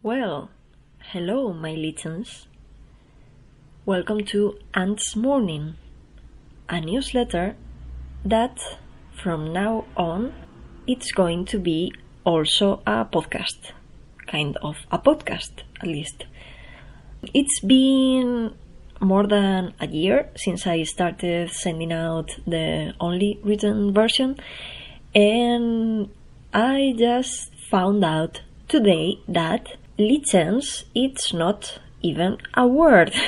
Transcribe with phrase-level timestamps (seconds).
[0.00, 0.50] Well,
[1.10, 2.46] hello, my littens.
[3.84, 5.74] Welcome to Ants Mourning,
[6.68, 7.56] a newsletter
[8.24, 8.60] that
[9.20, 10.34] from now on
[10.86, 11.92] it's going to be
[12.22, 13.72] also a podcast.
[14.28, 16.26] Kind of a podcast, at least.
[17.34, 18.54] It's been
[19.00, 24.38] more than a year since I started sending out the only written version,
[25.12, 26.08] and
[26.54, 29.66] I just found out today that
[29.98, 33.12] license it's not even a word.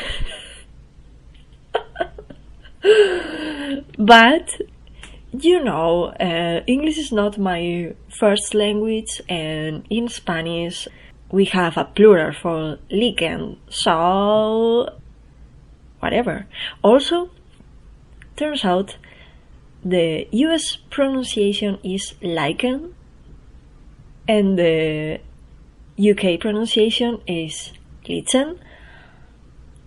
[3.98, 4.48] but
[5.33, 10.88] you know, uh, English is not my first language, and in Spanish
[11.30, 14.88] we have a plural for lichen, so
[16.01, 16.46] whatever.
[16.82, 17.30] Also,
[18.37, 18.96] turns out
[19.84, 22.95] the US pronunciation is lichen,
[24.27, 25.21] and the
[26.00, 27.73] UK pronunciation is
[28.09, 28.59] lichen.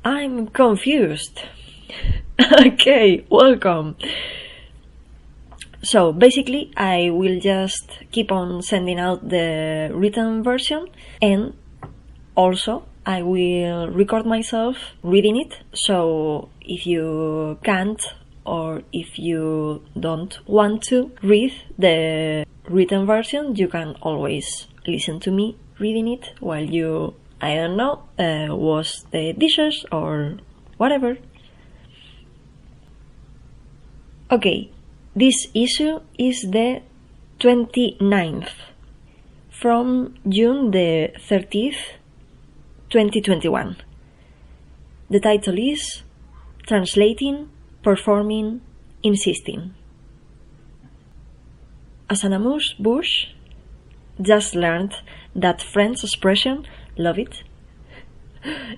[0.06, 1.42] I'm confused.
[2.66, 3.96] okay, welcome.
[5.82, 10.88] So basically, I will just keep on sending out the written version
[11.20, 11.54] and
[12.36, 15.64] also I will record myself reading it.
[15.74, 18.02] So if you can't
[18.46, 25.32] or if you don't want to read the written version, you can always listen to
[25.32, 30.38] me reading it while you, I don't know, uh, wash the dishes or
[30.78, 31.18] whatever.
[34.32, 34.72] Okay,
[35.16, 36.82] this issue is the
[37.40, 38.50] 29th
[39.50, 42.00] from June the 30th,
[42.90, 43.78] 2021.
[45.10, 46.04] The title is
[46.66, 47.50] Translating,
[47.84, 48.62] Performing,
[49.04, 49.76] Insisting.
[52.10, 52.34] As an
[52.80, 53.28] bush,
[54.22, 54.96] just learned
[55.36, 56.66] that French expression,
[56.98, 57.44] love it.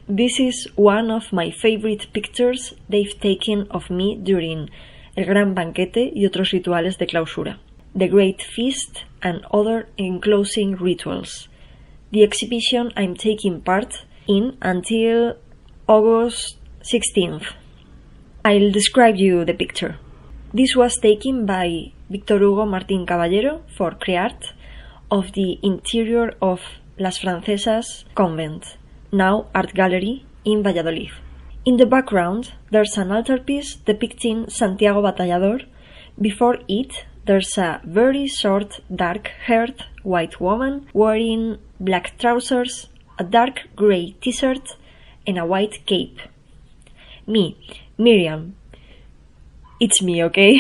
[0.08, 4.70] This is one of my favorite pictures they've taken of me during
[5.17, 7.60] El Gran Banquete y otros rituales de clausura,
[7.95, 11.49] The Great Feast and other enclosing rituals.
[12.11, 15.37] The exhibition I'm taking part in until
[15.87, 17.54] August 16th.
[18.43, 19.98] I'll describe you the picture.
[20.54, 24.54] This was taken by Victor Hugo Martín Caballero for Creart
[25.15, 26.59] of the interior of
[26.99, 28.77] Las Francesas Convent,
[29.14, 31.11] now Art Gallery in Valladolid.
[31.64, 35.65] In the background, there's an altarpiece depicting Santiago Batallador.
[36.20, 42.87] Before it, there's a very short, dark haired white woman wearing black trousers,
[43.17, 44.75] a dark grey t shirt,
[45.25, 46.20] and a white cape.
[47.25, 47.58] Me,
[47.98, 48.55] Miriam.
[49.80, 50.54] It's me, okay?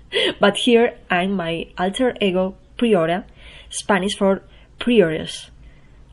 [0.40, 3.24] but here I'm my alter ego, Priora,
[3.70, 4.42] Spanish for
[4.78, 5.50] priores.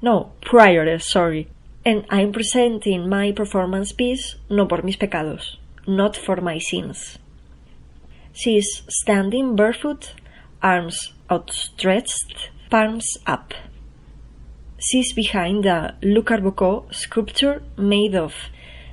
[0.01, 1.47] No, priores, sorry
[1.85, 7.17] and I'm presenting my performance piece no por mis pecados, not for my sins.
[8.31, 10.13] She is standing barefoot,
[10.61, 13.53] arms outstretched, palms up.
[14.79, 18.33] She's behind a Corbusier sculpture made of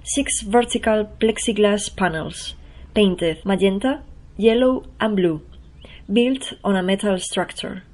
[0.04, 2.54] six vertical plexiglass panels,
[2.94, 4.02] painted magenta,
[4.36, 5.42] yellow, and blue,
[6.12, 7.84] built on a metal structure.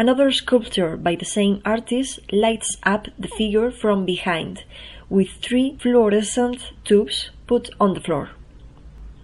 [0.00, 4.62] Another sculpture by the same artist lights up the figure from behind,
[5.08, 8.30] with three fluorescent tubes put on the floor.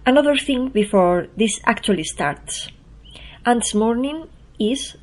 [0.05, 2.67] Another thing before this actually starts.
[3.45, 4.27] Ants Mourning
[4.59, 4.97] is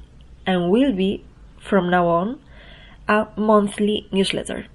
[0.47, 1.25] and will be,
[1.59, 2.39] from now on,
[3.09, 4.67] a monthly newsletter.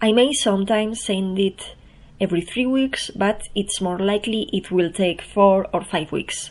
[0.00, 1.76] I may sometimes send it
[2.18, 6.50] every three weeks, but it's more likely it will take four or five weeks.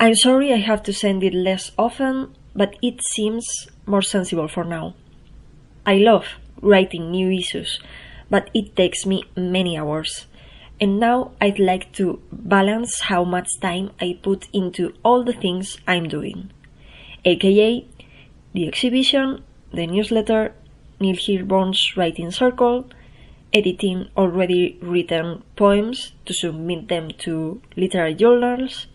[0.00, 3.44] I'm sorry I have to send it less often, but it seems
[3.84, 4.94] more sensible for now.
[5.84, 6.24] I love
[6.62, 7.80] writing new issues,
[8.30, 10.26] but it takes me many hours.
[10.80, 15.78] And now I'd like to balance how much time I put into all the things
[15.88, 16.52] I'm doing,
[17.24, 17.84] aka
[18.54, 19.42] the exhibition,
[19.72, 20.54] the newsletter,
[21.00, 22.88] Neil Hilborn's writing circle,
[23.52, 28.86] editing already written poems to submit them to literary journals,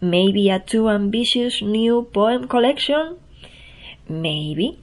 [0.00, 3.18] Maybe a too ambitious new poem collection?
[4.08, 4.78] Maybe.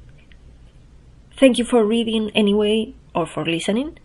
[1.37, 3.97] Thank you for reading anyway, or for listening,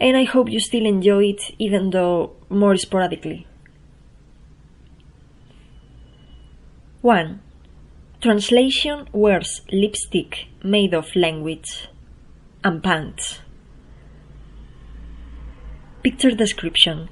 [0.00, 3.46] and I hope you still enjoy it even though more sporadically.
[7.02, 7.40] 1.
[8.20, 11.88] Translation wears lipstick made of language
[12.62, 13.40] and pants.
[16.02, 17.08] Picture description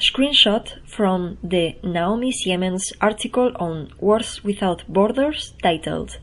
[0.00, 6.16] Screenshot from the Naomi Siemens article on Words Without Borders titled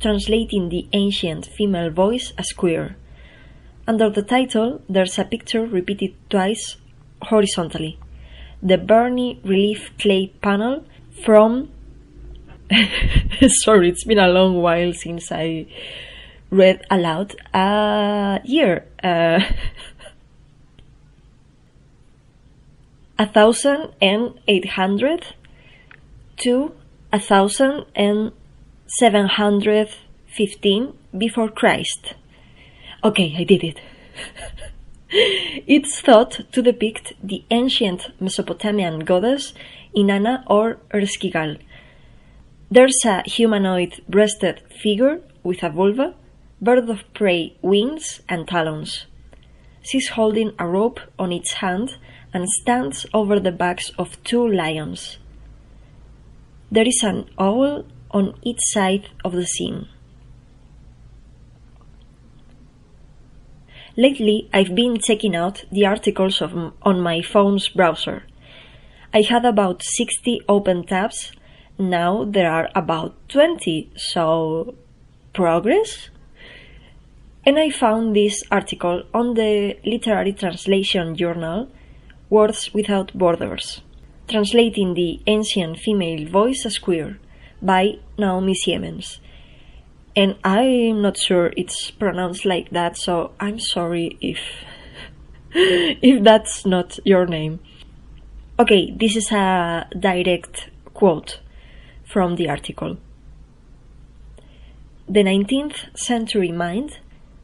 [0.00, 2.96] translating the ancient female voice as queer.
[3.86, 6.76] Under the title, there's a picture repeated twice
[7.22, 7.96] horizontally.
[8.60, 10.84] The Burney Relief Clay panel
[11.24, 11.70] from.
[13.62, 15.66] Sorry, it's been a long while since I
[16.50, 18.86] read aloud a year.
[19.02, 19.40] Uh,
[23.22, 25.20] a thousand and eight hundred
[26.38, 26.74] to
[27.12, 28.32] a thousand and
[28.98, 29.88] seven hundred
[30.26, 30.82] fifteen
[31.16, 32.14] before Christ.
[33.04, 33.78] Okay, I did it.
[35.76, 39.54] it's thought to depict the ancient Mesopotamian goddess
[39.96, 41.58] Inanna or Ereshkigal.
[42.72, 46.14] There's a humanoid breasted figure with a vulva,
[46.60, 49.06] bird of prey wings, and talons.
[49.82, 51.98] She's holding a rope on its hand
[52.32, 55.18] and stands over the backs of two lions.
[56.70, 59.88] There is an owl on each side of the scene.
[63.96, 68.22] Lately, I've been checking out the articles of, on my phone's browser.
[69.12, 71.32] I had about 60 open tabs.
[71.78, 74.74] Now there are about 20, so
[75.34, 76.08] progress?
[77.44, 81.68] And I found this article on the literary translation journal
[82.32, 83.82] Words Without Borders,
[84.26, 87.18] translating the ancient female voice as queer
[87.60, 89.20] by Naomi Siemens
[90.14, 94.38] and I'm not sure it's pronounced like that, so I'm sorry if
[95.54, 97.60] if that's not your name.
[98.58, 101.40] Okay, this is a direct quote
[102.04, 102.98] from the article.
[105.08, 106.98] The 19th century mind,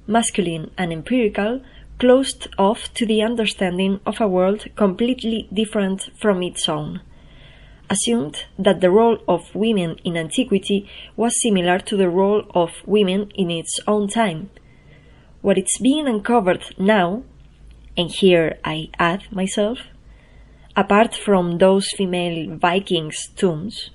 [0.07, 1.63] masculine and empirical,
[1.99, 7.01] closed off to the understanding of a world completely different from its own
[7.91, 13.31] assumed that the role of women in antiquity was similar to the role of women
[13.35, 14.51] in its own time.
[15.41, 17.23] What is being uncovered now,
[17.97, 19.79] and here I add myself,
[20.77, 23.91] apart from those female Vikings' tombs,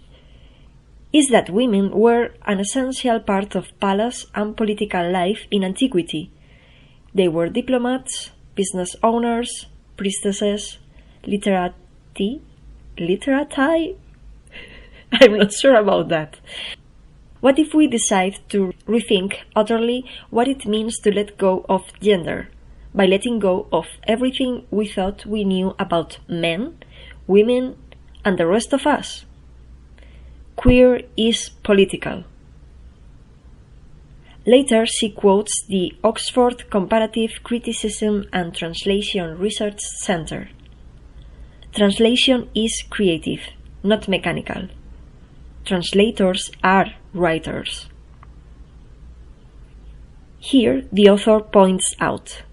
[1.12, 6.32] is that women were an essential part of palace and political life in antiquity.
[7.16, 9.68] They were diplomats, business owners,
[9.98, 10.80] priestesses,
[11.26, 12.42] literati,
[12.98, 13.96] literati?
[15.12, 16.40] I'm not sure about that.
[17.40, 22.50] What if we decide to rethink utterly what it means to let go of gender
[22.96, 26.78] by letting go of everything we thought we knew about men,
[27.28, 27.76] women,
[28.24, 29.26] and the rest of us?
[30.56, 32.24] Queer is political.
[34.46, 40.50] Later, she quotes the Oxford Comparative Criticism and Translation Research Center.
[41.74, 43.40] Translation is creative,
[43.84, 44.68] not mechanical.
[45.64, 47.88] Translators are writers.
[50.40, 52.44] Here, the author points out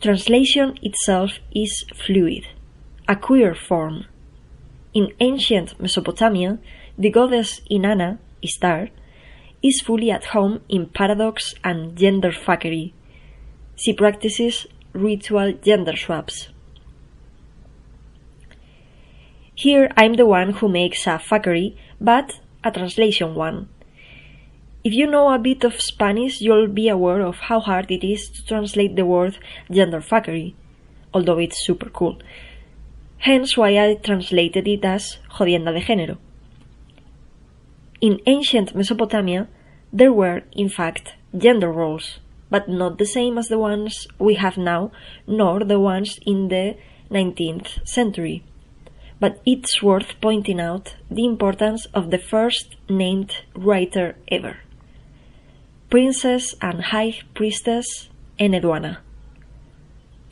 [0.00, 2.46] Translation itself is fluid,
[3.06, 4.06] a queer form.
[4.94, 6.58] In ancient Mesopotamia,
[6.96, 8.88] the goddess Inanna, Istar,
[9.62, 12.92] is fully at home in paradox and gender fuckery.
[13.76, 16.48] She practices ritual gender swaps.
[19.54, 23.68] Here I'm the one who makes a fuckery, but a translation one.
[24.84, 28.28] If you know a bit of Spanish, you'll be aware of how hard it is
[28.30, 29.38] to translate the word
[29.70, 30.54] gender fuckery,
[31.12, 32.18] although it's super cool.
[33.18, 36.18] Hence why I translated it as jodienda de género.
[38.00, 39.48] In ancient Mesopotamia,
[39.92, 42.18] there were, in fact, gender roles,
[42.50, 44.92] but not the same as the ones we have now,
[45.26, 46.76] nor the ones in the
[47.10, 48.42] 19th century
[49.18, 54.58] but it's worth pointing out the importance of the first named writer ever
[55.88, 58.08] Princess and High Priestess
[58.40, 58.98] Enheduanna.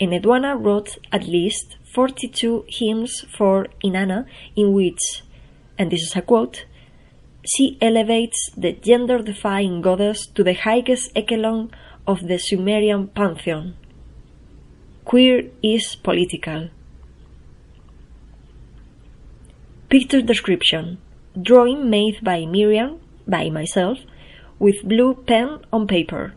[0.01, 5.23] Enheduanna wrote at least 42 hymns for Inanna in which,
[5.79, 6.65] and this is a quote,
[7.45, 11.71] she elevates the gender defying goddess to the highest echelon
[12.07, 13.77] of the Sumerian pantheon.
[15.05, 16.71] Queer is political.
[19.91, 20.99] Picture description
[21.41, 23.99] Drawing made by Miriam, by myself,
[24.59, 26.35] with blue pen on paper.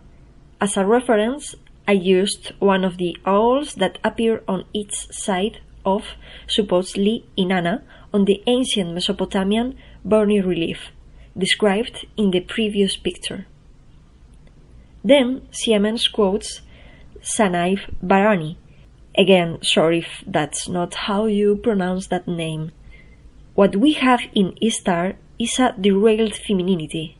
[0.59, 1.55] As a reference,
[1.87, 6.03] I used one of the owls that appear on each side of,
[6.47, 7.83] supposedly Inanna,
[8.13, 10.91] on the ancient Mesopotamian Burney relief,
[11.37, 13.45] described in the previous picture.
[15.03, 16.61] Then Siemens quotes
[17.21, 18.57] Sanaif Barani.
[19.17, 22.71] Again, sorry if that's not how you pronounce that name.
[23.55, 27.17] What we have in Istar is a derailed femininity.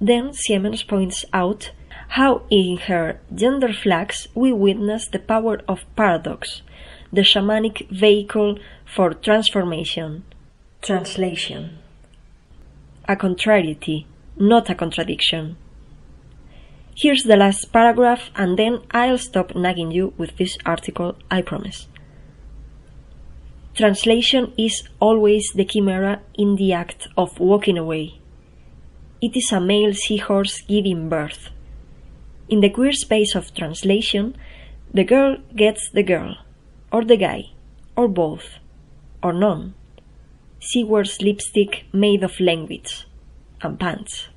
[0.00, 1.70] Then Siemens points out
[2.08, 6.62] how in her gender flags we witness the power of paradox,
[7.12, 10.24] the shamanic vehicle for transformation,
[10.82, 11.78] translation.
[13.08, 14.06] A contrariety,
[14.36, 15.56] not a contradiction.
[16.94, 21.88] Here's the last paragraph, and then I'll stop nagging you with this article, I promise.
[23.74, 28.20] Translation is always the chimera in the act of walking away.
[29.20, 31.48] It is a male seahorse giving birth.
[32.48, 34.36] In the queer space of translation,
[34.94, 36.36] the girl gets the girl,
[36.92, 37.50] or the guy,
[37.96, 38.58] or both,
[39.22, 39.74] or none.
[40.64, 43.04] She wears lipstick made of language
[43.62, 44.28] and pants.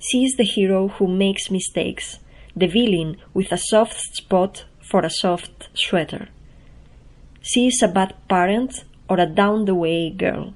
[0.00, 2.20] She is the hero who makes mistakes,
[2.56, 6.28] the villain with a soft spot for a soft sweater.
[7.42, 10.54] She is a bad parent or a down the way girl.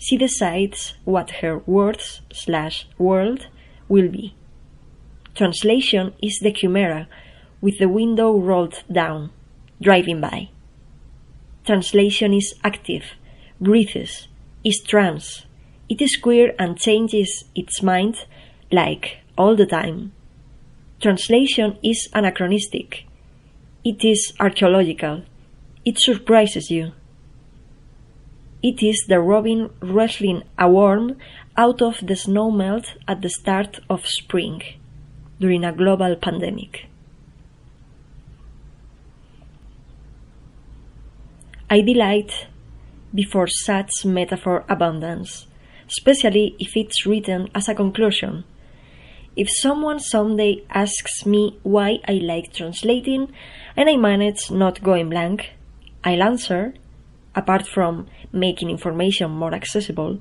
[0.00, 3.46] She decides what her words slash world
[3.88, 4.34] will be.
[5.36, 7.06] Translation is the chimera
[7.60, 9.30] with the window rolled down,
[9.80, 10.48] driving by.
[11.64, 13.04] Translation is active,
[13.60, 14.28] breathes,
[14.64, 15.46] is trans,
[15.88, 18.24] it is queer and changes its mind
[18.70, 20.12] like all the time.
[21.00, 23.06] Translation is anachronistic.
[23.84, 25.22] It is archaeological.
[25.84, 26.92] It surprises you.
[28.62, 31.16] It is the robin wrestling a worm
[31.56, 34.62] out of the snow melt at the start of spring
[35.40, 36.86] during a global pandemic.
[41.68, 42.46] I delight
[43.14, 45.46] before such metaphor abundance
[45.90, 48.44] especially if it's written as a conclusion.
[49.36, 53.32] If someone someday asks me why I like translating
[53.76, 55.50] and I manage not going blank,
[56.04, 56.74] I'll answer,
[57.34, 60.20] apart from making information more accessible,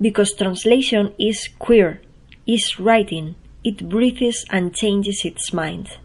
[0.00, 2.00] because translation is queer,
[2.46, 5.98] is writing, it breathes and changes its mind.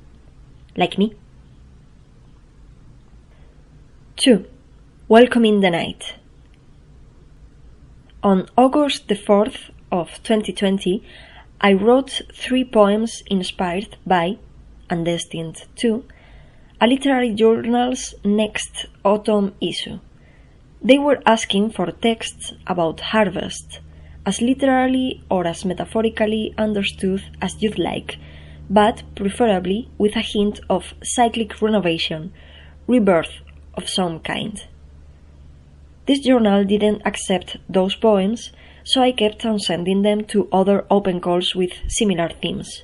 [0.75, 1.13] Like me.
[4.17, 4.45] 2.
[5.11, 6.13] Welcoming the night.
[8.23, 11.03] On August the 4th of 2020,
[11.59, 14.37] I wrote three poems inspired by,
[14.89, 16.05] and destined to,
[16.79, 19.99] a literary journal's next autumn issue.
[20.81, 23.81] They were asking for texts about harvest,
[24.25, 28.15] as literally or as metaphorically understood as you'd like,
[28.69, 32.31] but preferably with a hint of cyclic renovation,
[32.87, 33.41] rebirth
[33.73, 34.67] of some kind.
[36.07, 38.51] This journal didn't accept those poems,
[38.83, 42.83] so I kept on sending them to other open calls with similar themes.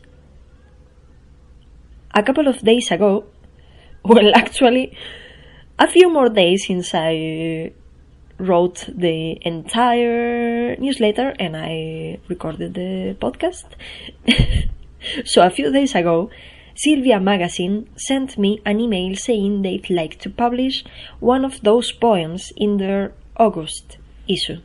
[2.14, 3.26] A couple of days ago,
[4.04, 4.96] well, actually,
[5.80, 7.72] a few more days since I
[8.38, 13.66] wrote the entire newsletter and I recorded the podcast.
[15.26, 16.30] so a few days ago,
[16.78, 20.84] Sylvia Magazine sent me an email saying they'd like to publish
[21.20, 24.62] one of those poems in their August issue.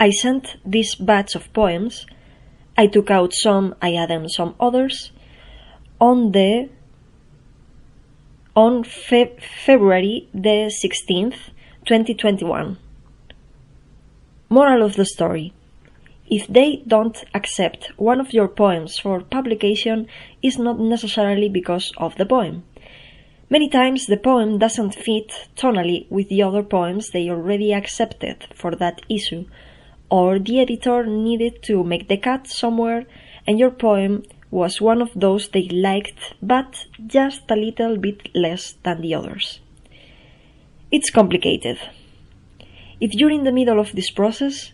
[0.00, 2.06] I sent this batch of poems.
[2.78, 5.12] I took out some, I added some others
[6.00, 6.70] on the
[8.56, 9.36] on Fe
[9.66, 11.50] February the 16th,
[11.84, 12.78] 2021.
[14.48, 15.52] Moral of the story
[16.30, 20.06] if they don't accept one of your poems for publication,
[20.42, 22.64] is not necessarily because of the poem.
[23.50, 28.74] Many times the poem doesn't fit tonally with the other poems they already accepted for
[28.76, 29.46] that issue,
[30.10, 33.06] or the editor needed to make the cut somewhere
[33.46, 38.74] and your poem was one of those they liked but just a little bit less
[38.82, 39.60] than the others.
[40.90, 41.78] It's complicated.
[43.00, 44.72] If you're in the middle of this process,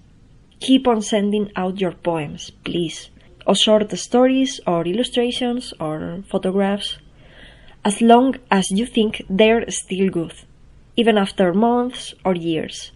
[0.64, 3.10] keep on sending out your poems, please,
[3.46, 6.96] or short stories, or illustrations, or photographs,
[7.84, 10.32] as long as you think they're still good,
[10.96, 12.92] even after months or years.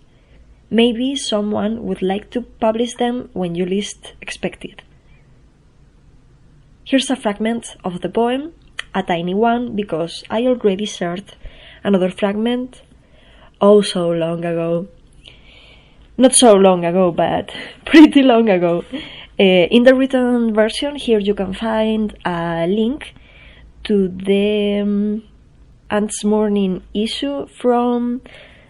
[0.71, 4.81] Maybe someone would like to publish them when you least expect it.
[6.85, 8.55] Here's a fragment of the poem,
[8.95, 11.35] a tiny one because I already shared
[11.85, 12.81] another fragment
[13.61, 14.89] oh so long ago
[16.19, 17.51] not so long ago, but
[17.87, 18.85] pretty long ago.
[19.41, 23.15] Uh, in the written version, here you can find a link
[23.85, 25.23] to the um,
[25.91, 28.21] Ants Mourning issue from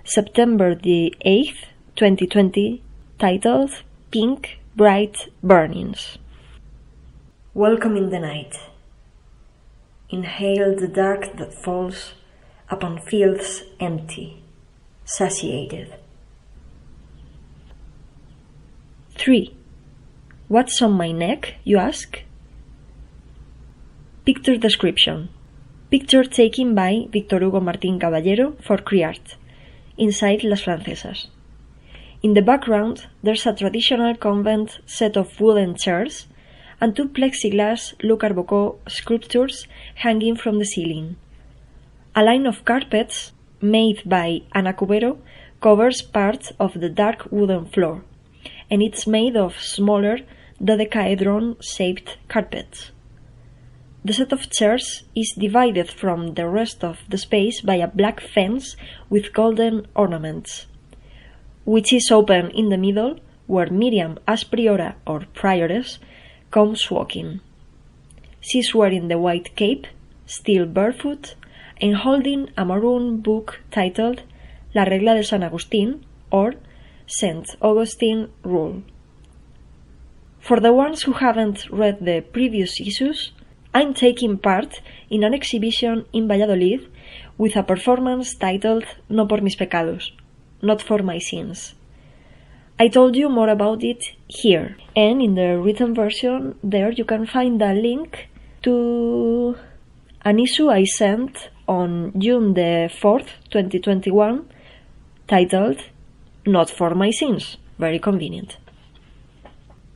[0.04, 1.64] September the 8th,
[1.96, 2.82] 2020,
[3.18, 6.18] titled Pink Bright Burnings.
[7.54, 8.54] Welcome in the night.
[10.10, 12.12] Inhale the dark that falls
[12.70, 14.42] upon fields empty
[15.04, 15.97] satiated.
[19.18, 19.52] 3.
[20.46, 22.22] What's on my neck, you ask?
[24.24, 25.28] Picture description.
[25.90, 29.34] Picture taken by Victor Hugo Martín Caballero for Creart,
[29.96, 31.26] inside Las Francesas.
[32.22, 36.28] In the background, there's a traditional convent set of wooden chairs
[36.80, 41.16] and two plexiglass Le Carbocaux sculptures hanging from the ceiling.
[42.14, 45.18] A line of carpets, made by Ana Cubero,
[45.60, 48.04] covers part of the dark wooden floor,
[48.70, 50.18] and it's made of smaller
[50.62, 52.90] dodecahedron-shaped carpets.
[54.04, 58.20] The set of chairs is divided from the rest of the space by a black
[58.20, 58.76] fence
[59.10, 60.66] with golden ornaments,
[61.64, 65.98] which is open in the middle where Miriam as priora or prioress
[66.50, 67.40] comes walking.
[68.40, 69.86] She's wearing the white cape,
[70.26, 71.34] still barefoot,
[71.80, 74.22] and holding a maroon book titled
[74.74, 76.54] La Regla de San Agustín or
[77.08, 77.56] St.
[77.62, 78.82] Augustine Rule.
[80.40, 83.32] For the ones who haven't read the previous issues,
[83.74, 86.86] I'm taking part in an exhibition in Valladolid
[87.38, 90.10] with a performance titled No por mis pecados,
[90.60, 91.74] not for my sins.
[92.78, 94.76] I told you more about it here.
[94.94, 98.28] And in the written version, there you can find a link
[98.62, 99.56] to
[100.22, 104.48] an issue I sent on June the 4th, 2021,
[105.26, 105.78] titled
[106.48, 107.58] Not for My Sins.
[107.76, 108.56] Very convenient.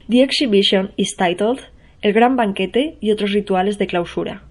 [0.07, 1.61] The exhibition is titled
[2.03, 4.43] El Gran Banquete y otros rituales de clausura.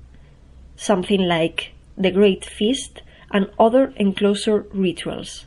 [0.75, 5.45] Something like The Great Feast and other enclosure rituals.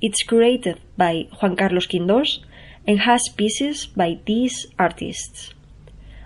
[0.00, 2.40] It's created by Juan Carlos Quindós
[2.86, 5.52] and has pieces by these artists.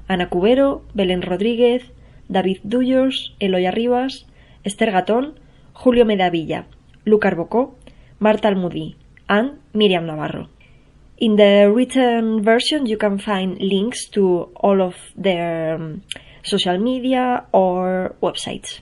[0.06, 1.82] Ana Cubero, Belén Rodríguez,
[2.28, 4.26] David Dullos, Eloy Arribas,
[4.62, 5.40] Esther Gatón,
[5.72, 6.66] Julio Medavilla,
[7.04, 7.74] Lucar Bocó,
[8.20, 8.94] Marta Almudí,
[9.28, 10.48] and Miriam Navarro.
[11.18, 16.02] In the written version, you can find links to all of their um,
[16.42, 18.80] social media or websites.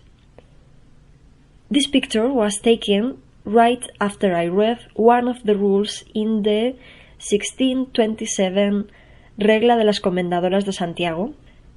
[1.70, 6.74] This picture was taken right after I read one of the rules in the
[7.18, 8.90] 1627
[9.38, 11.34] Regla de las Comendadoras de Santiago,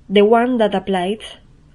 [0.09, 1.21] the one that applied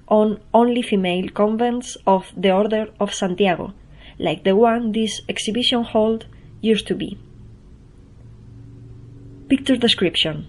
[0.09, 3.73] on only female convents of the Order of Santiago,
[4.19, 6.19] like the one this exhibition hall
[6.61, 7.19] used to be.
[9.49, 10.47] Picture description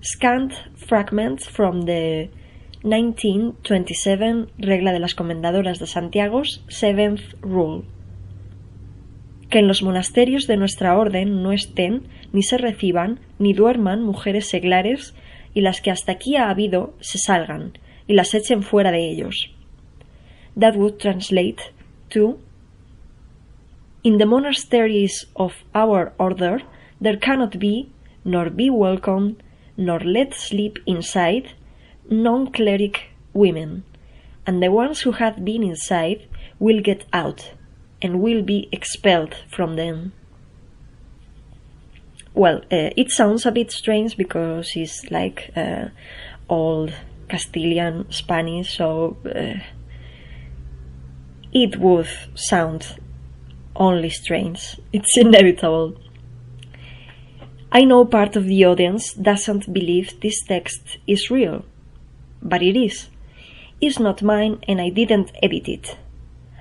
[0.00, 2.28] Scant fragments from the
[2.82, 7.84] 1927 Regla de las Comendadoras de Santiago's seventh rule
[9.50, 14.48] que en los monasterios de nuestra orden no estén, ni se reciban, ni duerman mujeres
[14.48, 15.14] seglares,
[15.54, 19.54] y las que hasta aquí ha habido se salgan, y las echen fuera de ellos.
[20.58, 21.62] That would translate
[22.10, 22.38] to
[24.06, 26.60] In the monasteries of our order
[27.00, 27.90] there cannot be,
[28.24, 29.36] nor be welcome,
[29.76, 31.54] nor let sleep inside,
[32.08, 33.82] non cleric women,
[34.46, 36.28] and the ones who have been inside
[36.60, 37.50] will get out
[38.00, 40.12] and will be expelled from them.
[42.32, 45.86] Well, uh, it sounds a bit strange because it's like uh,
[46.48, 46.94] old
[47.28, 49.58] Castilian Spanish, so uh,
[51.52, 53.00] it would sound
[53.78, 54.78] only strange.
[54.92, 55.96] It's inevitable.
[57.72, 61.64] I know part of the audience doesn't believe this text is real,
[62.42, 63.08] but it is.
[63.80, 65.96] It's not mine and I didn't edit it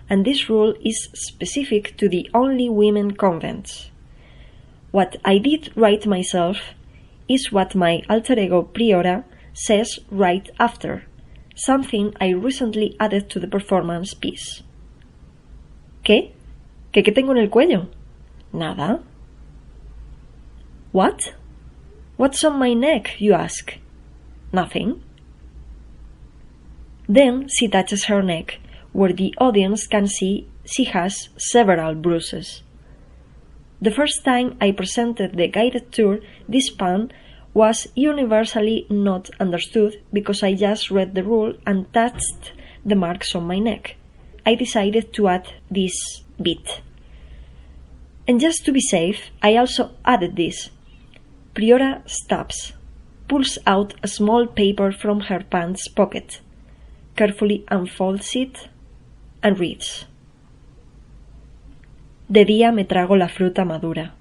[0.09, 3.89] and this rule is specific to the only women convents.
[4.91, 6.57] What I did write myself
[7.27, 9.23] is what my alter ego Priora
[9.53, 11.05] says right after,
[11.55, 14.61] something I recently added to the performance piece.
[16.03, 16.31] ¿Qué?
[16.95, 17.89] ¿Qué, qué tengo en el cuello?
[18.53, 19.01] Nada.
[20.93, 21.33] What?
[22.15, 23.73] What's on my neck, you ask?
[24.53, 25.03] Nothing.
[27.09, 28.59] Then she touches her neck
[28.93, 32.63] where the audience can see she has several bruises.
[33.81, 37.11] The first time I presented the guided tour, this pun
[37.53, 42.53] was universally not understood because I just read the rule and touched
[42.85, 43.97] the marks on my neck.
[44.45, 46.81] I decided to add this bit.
[48.27, 50.69] And just to be safe, I also added this.
[51.53, 52.73] Priora stops,
[53.27, 56.41] pulls out a small paper from her pants pocket,
[57.15, 58.67] carefully unfolds it,
[59.41, 60.05] and reads.
[62.27, 64.15] De día me trago la fruta madura.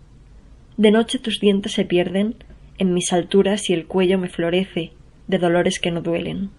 [0.76, 2.36] De noche tus dientes se pierden
[2.78, 4.92] en mis alturas y el cuello me florece
[5.26, 6.50] de dolores que no duelen.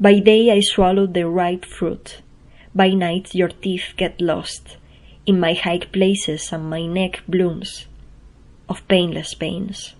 [0.00, 2.22] By day I swallow the ripe fruit.
[2.74, 4.76] By night your teeth get lost
[5.26, 7.86] in my high places and my neck blooms
[8.68, 9.94] of painless pains.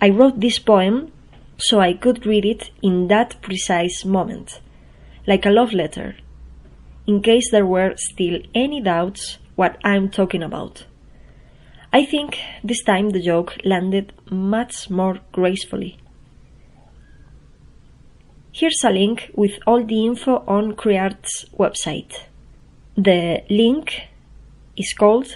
[0.00, 1.12] I wrote this poem
[1.56, 4.60] so I could read it in that precise moment,
[5.26, 6.16] like a love letter,
[7.06, 10.86] in case there were still any doubts what I'm talking about.
[11.92, 15.98] I think this time the joke landed much more gracefully.
[18.60, 22.12] Here's a link with all the info on Creart's website.
[22.96, 23.92] The link
[24.76, 25.28] is called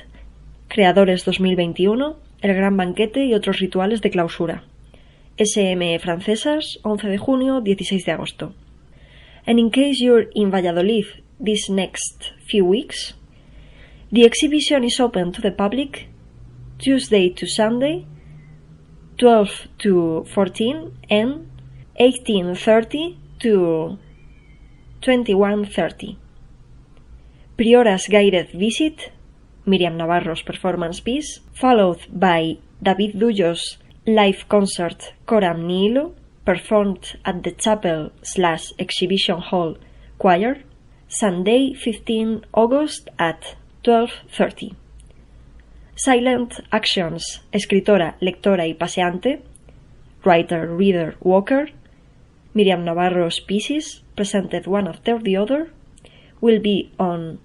[0.69, 4.65] Creadores 2021, El Gran Banquete y otros rituales de clausura.
[5.39, 8.55] SM Francesas, 11 de junio, 16 de agosto.
[9.47, 11.07] And in case you're in Valladolid
[11.39, 13.15] these next few weeks,
[14.11, 16.09] the exhibition is open to the public
[16.79, 18.05] Tuesday to Sunday,
[19.19, 21.52] 12 to 14 and
[22.03, 23.97] 18.30 to
[25.03, 26.17] 21.30.
[27.57, 29.13] Priora's guided visit,
[29.67, 37.53] Miriam Navarro's performance piece, followed by David Dullo's live concert Coram Nilo, performed at the
[37.53, 39.77] chapel slash exhibition hall
[40.19, 40.57] choir,
[41.07, 44.75] Sunday 15 August at 12.30.
[45.95, 49.45] Silent Actions, escritora, lectora y paseante,
[50.25, 51.71] writer, reader, walker,
[52.55, 55.71] Miriam Navarro's pieces, presented one after the other,
[56.41, 57.39] will be on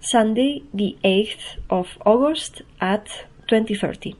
[0.00, 3.06] Sunday, the 8th of August at
[3.48, 4.14] 2030.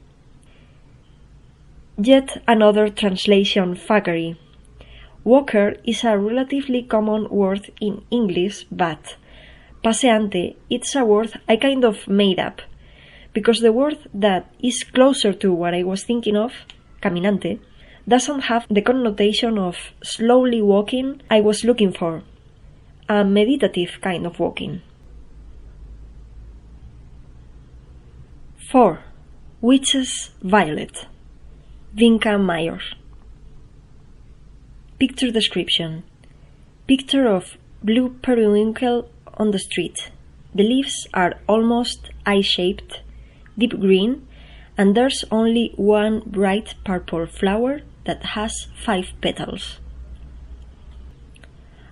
[1.99, 4.37] Yet another translation fuckery.
[5.25, 9.17] Walker is a relatively common word in English, but
[9.83, 12.63] paseante it's a word I kind of made up
[13.35, 16.53] because the word that is closer to what I was thinking of,
[17.03, 17.59] caminante,
[18.07, 22.23] doesn't have the connotation of slowly walking I was looking for,
[23.09, 24.83] a meditative kind of walking.
[28.71, 29.01] 4.
[29.61, 31.07] Witch's Violet
[31.97, 32.81] Vinca Mayor
[34.99, 36.03] Picture description
[36.87, 40.11] Picture of blue periwinkle on the street.
[40.55, 43.01] The leaves are almost eye shaped
[43.57, 44.27] deep green,
[44.77, 49.79] and there's only one bright purple flower that has five petals.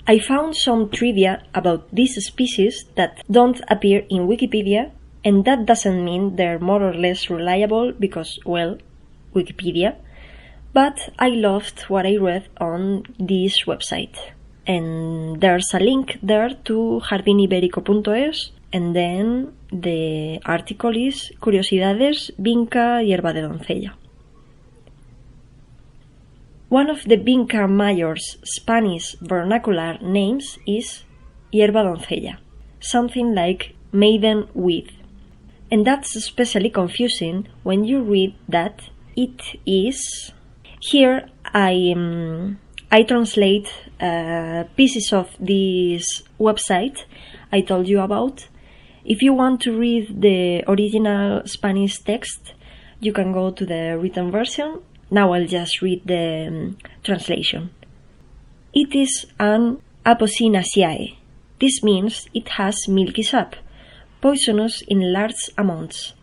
[0.07, 4.90] I found some trivia about this species that don't appear in Wikipedia,
[5.25, 8.79] and that doesn't mean they're more or less reliable because, well,
[9.35, 9.96] Wikipedia,
[10.72, 14.16] but I loved what I read on this website.
[14.66, 23.33] And there's a link there to jardiniberico.es and then the article is Curiosidades Vinca Hierba
[23.33, 24.01] de Doncella.
[26.72, 31.04] One of the Vinca Mayor's Spanish vernacular names is
[31.52, 32.38] Hierba Doncella,
[32.80, 34.88] something like maiden with.
[35.70, 40.32] And that's especially confusing when you read that it is.
[40.80, 42.58] Here I, um,
[42.90, 47.04] I translate uh, pieces of this website
[47.52, 48.48] I told you about
[49.04, 52.54] if you want to read the original Spanish text,
[52.98, 54.80] you can go to the written version.
[55.12, 57.68] Now I'll just read the um, translation.
[58.72, 61.16] It is an Apocynaceae.
[61.61, 63.57] This means it has milky sap,
[64.22, 66.14] poisonous in large amounts.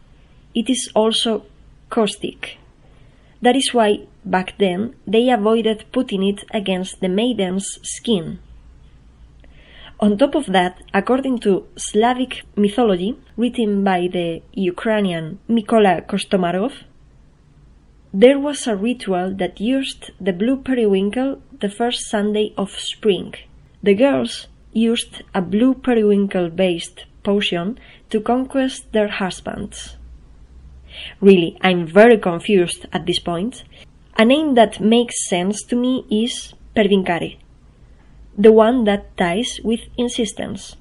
[0.55, 1.45] It is also
[1.91, 2.57] caustic.
[3.43, 8.39] That is why, back then, they avoided putting it against the maiden's skin
[9.99, 16.71] on top of that, according to Slavic mythology, written by the Ukrainian Mykola Kostomarov,
[18.13, 23.35] there was a ritual that used the blue periwinkle the first Sunday of spring.
[23.83, 29.97] The girls used a blue periwinkle based potion to conquest their husbands.
[31.21, 33.63] Really, I'm very confused at this point.
[34.17, 37.37] A name that makes sense to me is Pervincare,
[38.37, 40.75] the one that ties with insistence,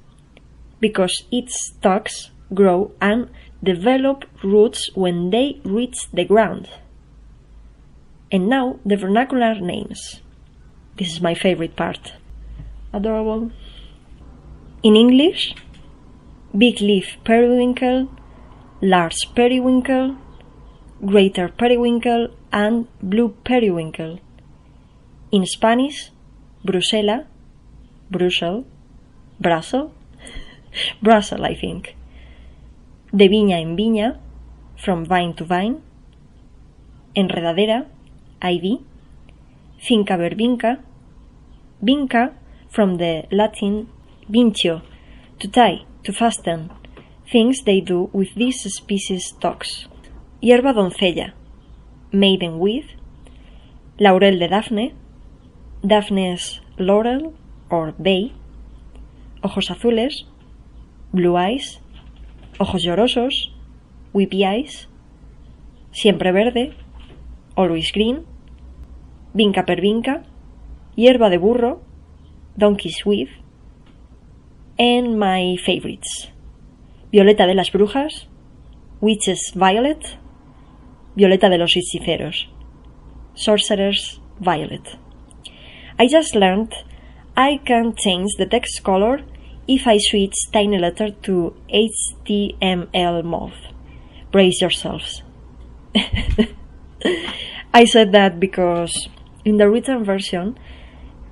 [0.81, 3.29] because its stalks grow and
[3.63, 6.69] develop roots when they reach the ground.
[8.31, 10.21] And now the vernacular names.
[10.97, 12.13] This is my favorite part.
[12.93, 13.51] Adorable.
[14.83, 15.55] In English,
[16.57, 18.09] big leaf periwinkle,
[18.83, 20.17] large periwinkle,
[21.05, 24.19] greater periwinkle, and blue periwinkle.
[25.33, 26.11] In Spanish,
[26.65, 27.27] Brucella,
[28.11, 28.65] Brussels,
[29.41, 29.91] Brussels,
[31.01, 31.95] Brussels, I think.
[33.11, 34.19] De viña en viña,
[34.77, 35.81] from vine to vine.
[37.15, 37.87] Enredadera,
[38.41, 38.81] ivy.
[39.79, 40.35] Finca ver
[41.81, 42.35] vinca.
[42.71, 43.89] From the Latin
[44.31, 44.83] vinceo,
[45.39, 46.71] to tie, to fasten,
[47.31, 49.89] things they do with this species dogs.
[50.43, 51.33] Hierba doncella,
[52.13, 52.85] maiden with,
[53.99, 54.95] laurel de Daphne,
[55.87, 57.33] Daphne's laurel
[57.71, 58.33] or bay,
[59.43, 60.27] ojos azules,
[61.13, 61.81] blue eyes,
[62.59, 63.53] ojos llorosos,
[64.13, 64.89] weepy eyes,
[65.93, 66.77] siempre verde,
[67.59, 68.25] always green,
[69.35, 70.23] vinca per vinca,
[70.97, 71.83] hierba de burro,
[72.57, 73.31] donkey's with,
[74.79, 76.31] and my favorites,
[77.13, 78.29] violeta de las brujas,
[79.01, 80.17] witch's violet,
[81.17, 82.49] violeta de los hechiceros,
[83.35, 84.97] sorcerer's violet.
[85.99, 86.73] I just learned
[87.37, 89.25] I can change the text color
[89.67, 93.53] if I switch tiny letter to HTML mode.
[94.31, 95.23] Brace yourselves.
[97.73, 99.09] I said that because
[99.45, 100.59] in the written version,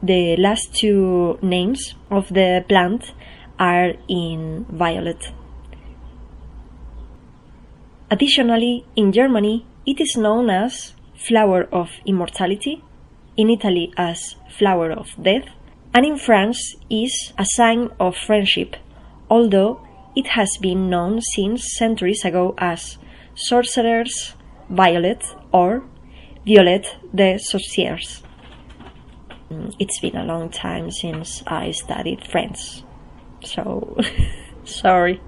[0.03, 3.13] the last two names of the plant
[3.59, 5.33] are in violet.
[8.11, 12.83] Additionally, in Germany, it is known as flower of immortality,
[13.37, 15.49] in Italy as flower of death,
[15.95, 18.77] and in France is a sign of friendship,
[19.31, 19.81] although
[20.15, 22.99] it has been known since centuries ago as
[23.35, 24.35] sorcerer's
[24.69, 25.83] violet or
[26.47, 28.23] violet de sorcières.
[29.51, 32.83] Mm, it's been a long time since I studied French,
[33.43, 33.97] so
[34.65, 35.21] sorry.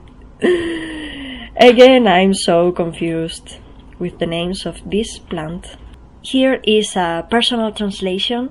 [1.60, 3.58] Again, I'm so confused
[3.98, 5.76] with the names of this plant.
[6.22, 8.50] Here is a personal translation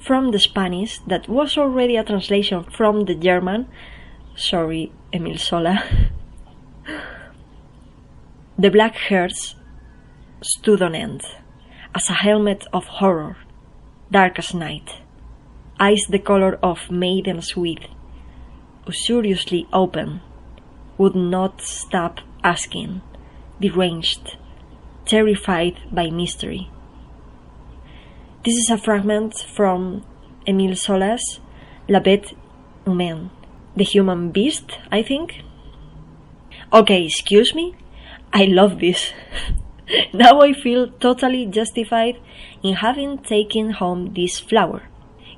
[0.00, 3.68] from the Spanish that was already a translation from the German.
[4.36, 5.84] Sorry, Emile Zola.
[8.58, 9.54] the black hairs
[10.42, 11.22] stood on end,
[11.94, 13.36] as a helmet of horror,
[14.10, 15.00] dark as night,
[15.80, 17.88] eyes the color of maiden's wheat,
[18.86, 20.20] usuriously open,
[20.96, 23.00] would not stop asking,
[23.60, 24.36] deranged,
[25.04, 26.70] terrified by mystery.
[28.44, 30.04] This is a fragment from
[30.46, 31.40] Emile Zola's
[31.88, 32.34] La Bête
[32.84, 33.30] Humaine,
[33.76, 35.42] The Human Beast, I think.
[36.72, 37.74] Okay, excuse me?
[38.32, 39.12] I love this.
[40.12, 42.18] now I feel totally justified
[42.62, 44.82] in having taken home this flower.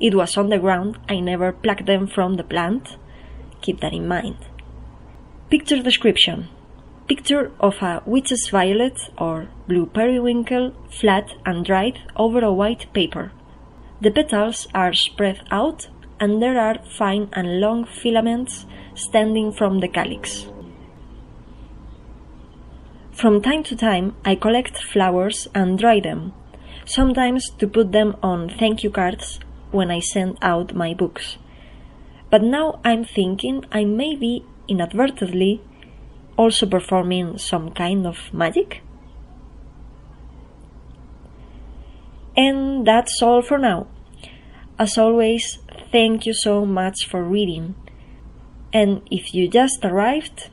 [0.00, 2.96] It was on the ground, I never plucked them from the plant.
[3.60, 4.36] Keep that in mind.
[5.50, 6.48] Picture description
[7.06, 13.32] Picture of a witch's violet or blue periwinkle flat and dried over a white paper.
[14.00, 15.88] The petals are spread out
[16.20, 20.46] and there are fine and long filaments standing from the calyx.
[23.20, 26.33] From time to time, I collect flowers and dry them,
[26.87, 29.40] sometimes to put them on thank you cards
[29.72, 31.37] when I send out my books.
[32.30, 35.61] But now I'm thinking I may be inadvertently
[36.38, 38.80] also performing some kind of magic?
[42.35, 43.87] And that's all for now.
[44.78, 45.59] As always,
[45.92, 47.74] thank you so much for reading.
[48.72, 50.48] And if you just arrived,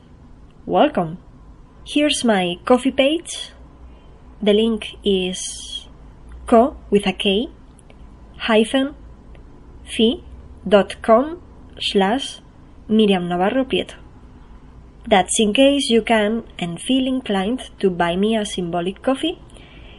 [0.66, 1.16] welcome.
[1.90, 3.50] Here's my Ko-fi page.
[4.42, 5.88] The link is
[6.46, 7.48] co with a k
[8.36, 8.94] hyphen
[9.86, 10.22] fi
[10.68, 11.40] dot com
[11.80, 12.40] slash
[12.88, 13.94] Miriam Navarro Prieto.
[15.06, 19.40] That's in case you can and feel inclined to buy me a symbolic coffee,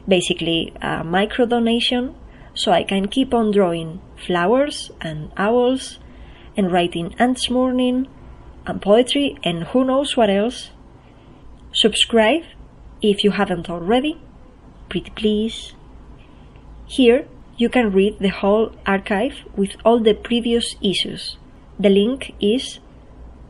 [0.08, 2.14] basically a micro donation,
[2.54, 5.98] so I can keep on drawing flowers and owls
[6.56, 8.08] and writing ants mourning
[8.68, 10.70] and poetry and who knows what else.
[11.72, 12.44] Subscribe
[13.02, 14.20] if you haven't already,
[14.90, 15.74] pretty please.
[16.88, 17.28] Here
[17.58, 21.38] you can read the whole archive with all the previous issues.
[21.80, 22.80] The link is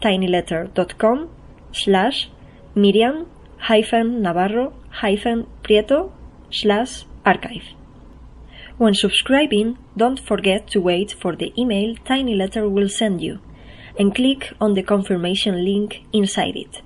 [0.02, 1.30] tinyletter.com
[1.72, 2.30] slash
[2.76, 6.12] Miriam hyphen Navarro hyphen Prieto
[6.52, 7.64] slash archive.
[8.78, 13.40] When subscribing, don't forget to wait for the email Tiny Letter will send you
[13.98, 16.82] and click on the confirmation link inside it.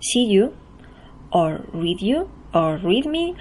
[0.00, 0.56] See you,
[1.32, 3.34] or read you, or read me,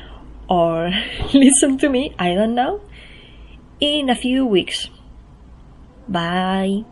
[0.49, 0.91] or
[1.33, 2.81] listen to me, I don't know,
[3.79, 4.89] in a few weeks.
[6.07, 6.85] Bye.